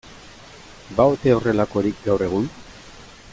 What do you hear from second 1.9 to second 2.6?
gaur egun?